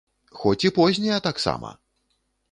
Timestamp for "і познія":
0.69-1.19